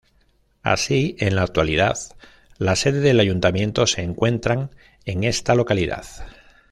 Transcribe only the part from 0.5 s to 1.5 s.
Así, en la